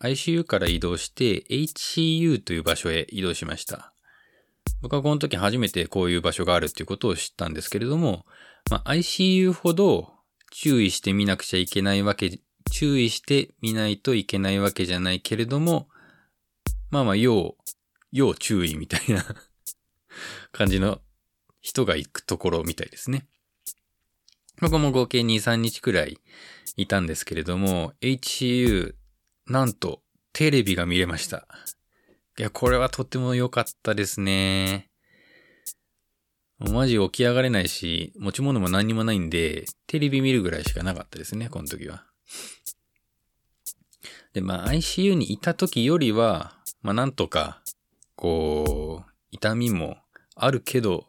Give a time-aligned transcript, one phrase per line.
[0.00, 3.92] ICU から移動して HCU という場所へ移動しました。
[4.80, 8.26] 僕はこの時初めてこういう場所があるっていうことを知ったんですけれども、
[8.70, 10.12] まあ、ICU ほど
[10.50, 15.88] 注意して見なくちゃいけないわけ、注意して見ないといけないわけじゃないけれども、
[16.90, 17.56] まあまあ、要、
[18.12, 19.24] 要注意みたいな
[20.52, 21.00] 感じの
[21.60, 23.26] 人が行くところみたいですね。
[24.60, 26.18] 僕も合計2、3日くらい
[26.76, 28.94] いたんですけれども、HCU、
[29.48, 30.02] なんと
[30.34, 31.48] テレビが見れました。
[32.38, 34.90] いや、これはとっても良かったですね。
[36.58, 42.04] マジ起き上がれないし、持ち物も何にもないんで、テレビ見るぐらいしかなかったですね、この時は。
[44.34, 47.62] で、まあ ICU にいた時よりは、まあなんとか、
[48.14, 49.96] こう、痛みも
[50.34, 51.06] あるけど、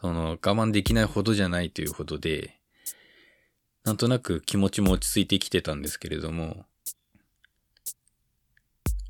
[0.00, 2.58] その我慢できないほどじゃないというほどで、
[3.84, 6.64] なんとなく気持ちも落ち着いてきてたんですけれども、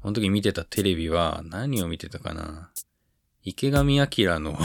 [0.08, 2.70] の時見てたテレビは何を見てたかな？
[3.42, 4.58] 池上彰の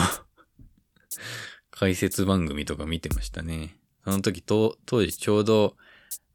[1.71, 3.77] 解説番組とか見てましたね。
[4.03, 5.77] その時、当時ちょうど、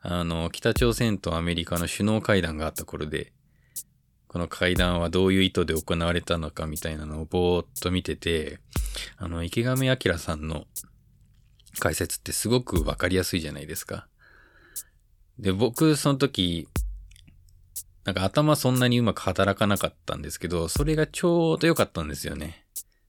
[0.00, 3.32] あの、北朝鮮とアメリカの首脳会談があった頃で、
[4.26, 8.60] この会談はどういう意図で行われたのかみたいなのをぼーっと見てて、
[9.16, 10.66] あの、池上彰さんの
[11.78, 14.08] 解説ってすごくわかりやすいじゃないですか。
[15.38, 16.68] で、僕、その時、
[18.04, 22.64] なんか頭そんなにうまく働かなかったんですけど、それがちょうど良かったんですよね。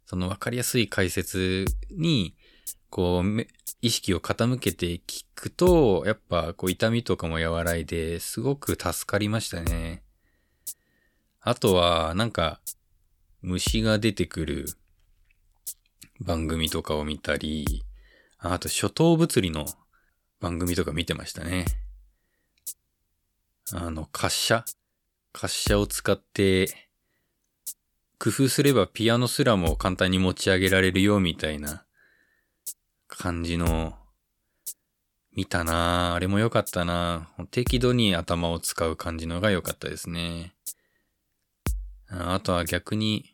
[0.05, 2.35] そのわかりやすい解説に、
[2.89, 3.47] こう、
[3.81, 10.03] 意識を傾けて聞くと、やっぱ、こう、痛みとかも和らいで、すごく助かりましたね。
[11.39, 12.59] あとは、なんか、
[13.41, 14.65] 虫が出てくる
[16.19, 17.85] 番組とかを見たり、
[18.39, 19.65] あと、初等物理の
[20.39, 21.65] 番組とか見てましたね。
[23.71, 24.65] あの、滑車
[25.41, 26.89] 滑車を使って、
[28.19, 31.85] 工夫すればピアノすらも簡単に持ち上げられるよみたいな
[33.07, 33.95] 感じの、
[35.33, 36.13] 見たなぁ。
[36.15, 37.45] あれも良かったなぁ。
[37.45, 40.53] 適度に頭を使う感じのが良かったですね。
[42.09, 43.31] あとは逆に、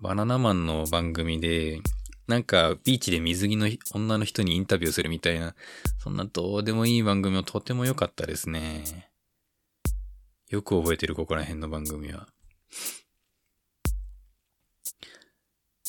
[0.00, 1.80] バナナマンの番組で、
[2.28, 5.56] なんかビーチで水着の女の人にインタビューするみたいな、
[5.98, 9.07] そんなどうでもいい番組もとても良かったですね。
[10.50, 12.26] よく覚えてる、ここら辺の番組は。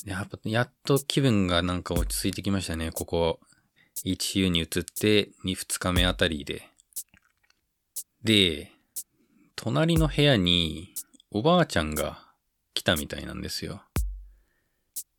[0.06, 3.40] やっぱ、やっと気分がなんか落ち着いてきましたね、ここ。
[4.06, 6.70] 1U に移って2、2日目あたりで。
[8.24, 8.72] で、
[9.56, 10.94] 隣の部屋に
[11.32, 12.26] おばあちゃんが
[12.74, 13.84] 来たみたいなんですよ。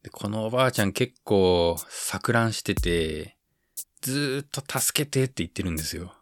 [0.03, 3.37] で、このおばあちゃん結構錯乱してて、
[4.03, 6.15] ずーっと助けてって言ってるんですよ。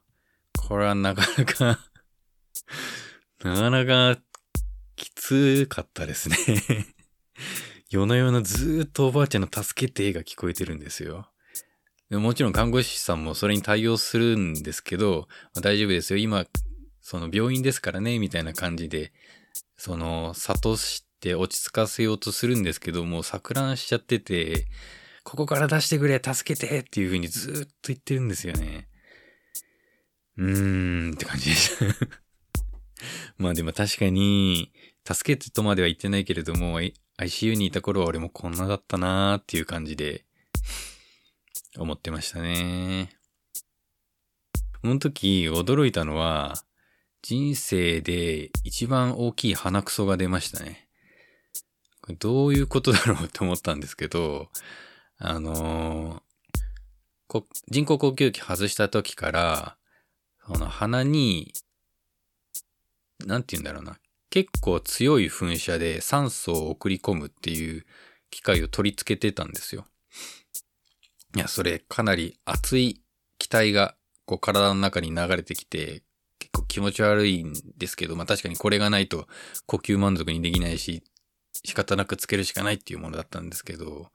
[0.57, 1.81] これはなかなか
[3.45, 4.21] なかなか
[4.97, 6.37] きつかったですね
[7.91, 11.31] 夜な夜なずーっとおばあちゃんの助けてが聞こえてるんですよ。
[12.11, 16.19] もちろん看護師さんもそれに対応するんですけど、まあ、大丈夫ですよ。
[16.19, 16.47] 今、
[17.03, 19.13] その病院ですからね、みたいな感じで、
[19.77, 24.67] その、諭して落ち着かせようとするんですけどもう、錯乱しちゃってて、
[25.23, 28.89] ここから出してくれ、助けてっていう風にずーっと言ってるんですよね。
[30.39, 32.28] うーんって感じでした。
[33.39, 34.73] まあでも確かに、
[35.07, 40.25] 助けてとまでは言ってないけれども、ICU にいた頃は俺もこんなだったなーっていう感じで、
[41.77, 43.11] 思ってましたね。
[44.83, 46.55] この時驚いたのは、
[47.23, 50.89] 人生で一番大きい鼻くそが出ましたね。
[52.01, 54.49] これどういうことだろうって思ったんですけど、
[55.19, 59.77] あのー、人工呼吸器外した時から、
[60.47, 61.53] その鼻に、
[63.27, 63.99] なんて言うんだろうな。
[64.31, 67.85] 結構強い噴射で酸素を送り込むっていう
[68.31, 69.87] 機械を取り付けてたんですよ。
[71.35, 73.03] いや、それかなり熱い
[73.39, 73.97] 気体が
[74.27, 76.03] こう体の中に流れてきて、
[76.39, 79.27] 結構気持ち悪いんですけど、まあ確かにこれがないと
[79.67, 81.03] 呼吸満足にできないし、
[81.65, 84.11] 仕方なくつけるしかないっていうものだったんですけど、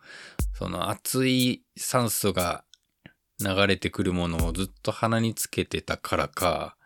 [0.54, 2.64] その熱い酸素が
[3.40, 6.78] 流れてくるものをずっと鼻につけてたからか、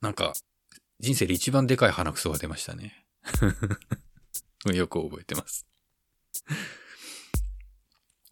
[0.00, 0.32] なんか
[1.00, 3.04] 人生で一番でかい鼻くそが出ましたね。
[4.74, 5.66] よく覚えてます。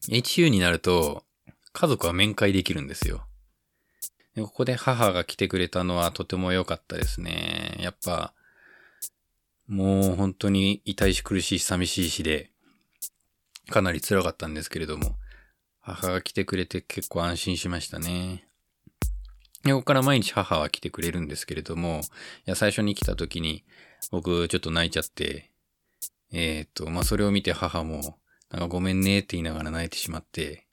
[0.09, 1.25] HU になると、
[1.73, 3.27] 家族は面会できるんですよ。
[4.37, 7.77] ここで母が来てくれたのはとても良かったですね。
[7.81, 8.35] やっぱ、
[9.67, 12.51] もう本当に痛いし苦しいし寂しいしで、
[13.71, 15.17] かなり辛かったんですけれども、
[15.81, 18.49] 母が来てくれて結構安心しましたね。
[19.65, 22.01] でここから毎日母は来てくれるんですけれども、
[22.47, 23.65] いや、最初に来た時に、
[24.11, 25.51] 僕ちょっと泣いちゃって、
[26.33, 28.19] えっ、と、まあ、それを見て母も、
[28.51, 30.67] なんかごめんねって言いながら泣いてしまって、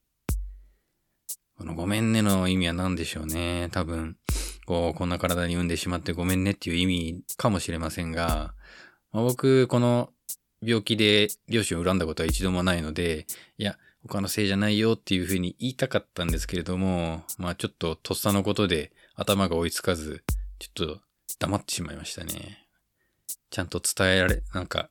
[1.58, 3.70] このごめんねの意味は何でしょうね。
[3.72, 4.18] 多分、
[4.66, 8.54] こう、こんな体に産んでしまってごめんねっていう意味かもしれませんが、
[9.12, 10.10] まあ、僕、この
[10.62, 13.28] 病気で両親を恨んだことは一度もないので、
[13.58, 13.78] いや、
[14.08, 20.24] 他のせいじゃないよっていうふうに言いたかったんですけれども、まあちょっととっさのことで頭が追いつかず、
[20.60, 21.02] ちょっと
[21.40, 22.68] 黙ってしまいましたね。
[23.50, 24.90] ちゃんと伝えられ、なんか、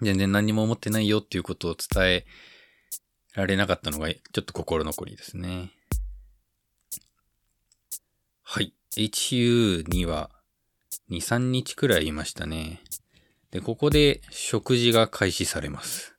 [0.00, 2.26] 全然何も思ってないよっていうことを伝え
[3.34, 5.70] られなかったのがちょっと心残りですね。
[8.42, 8.74] はい。
[8.96, 10.30] HU には
[11.10, 12.82] 2、3日くらいいましたね。
[13.50, 16.15] で、ここで食事が開始されます。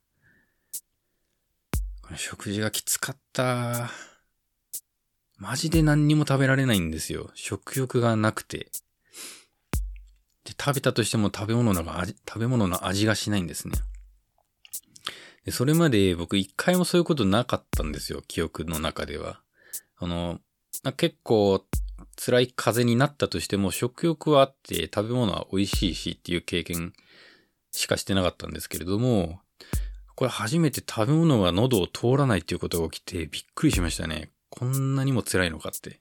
[2.18, 3.90] 食事がきつかった。
[5.38, 7.30] マジで何にも食べられないんですよ。
[7.34, 8.70] 食欲がなくて。
[10.44, 13.74] で、食べたとしても食べ物の味、食べ物の味がしないんですね。
[15.44, 18.22] で、それまで僕一回もそういうことなかったんですよ。
[18.26, 19.40] 記憶の中では。
[19.96, 20.40] あの、
[20.96, 21.64] 結構
[22.16, 26.92] 辛い風になったとしても食欲はあって食べ物は美味しいしっていう経験
[27.70, 29.40] しかしてなかったんですけれども、
[30.18, 34.32] これ初めて食べ物が喉を通らないっていうことが起きてびっくりしましたね。
[34.50, 36.00] こんなにも辛いのかって。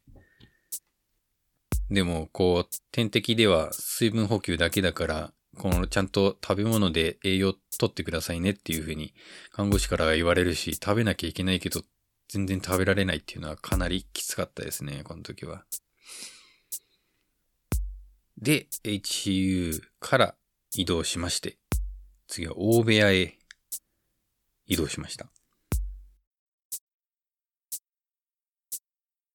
[1.91, 9.13] でも、こう、点滴では水分補給だけだから、このちゃんと食べ物で栄養取ってくださいねっていうふうに
[9.51, 11.83] 看護師から言われるし、食べなきゃいけないけど、
[12.27, 15.63] 全然食べられないっていうのはかなりきつかったですね、この時は。
[18.39, 20.35] で、HU から
[20.75, 21.59] 移動しまして、
[22.27, 23.36] 次は大部屋へ
[24.67, 25.27] 移動しました。